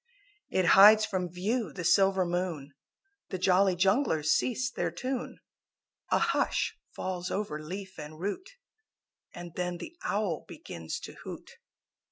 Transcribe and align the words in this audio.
It 0.49 0.65
hides 0.73 1.05
from 1.05 1.29
view 1.31 1.71
the 1.71 1.83
silver 1.83 2.25
moon, 2.25 2.73
The 3.29 3.37
Jolly 3.37 3.75
Junglers 3.75 4.31
cease 4.31 4.71
their 4.71 4.89
tune; 4.89 5.37
A 6.09 6.17
hush 6.17 6.75
falls 6.95 7.29
over 7.29 7.61
leaf 7.61 7.99
and 7.99 8.19
root 8.19 8.49
And 9.35 9.53
then 9.53 9.77
the 9.77 9.95
Owl 10.03 10.45
begins 10.47 10.99
to 11.01 11.13
hoot. 11.23 11.51